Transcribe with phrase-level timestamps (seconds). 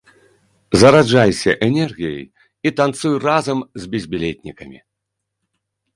[0.83, 2.23] Зараджайся энергіяй
[2.69, 4.79] і танцуй разам з безбілетнікамі!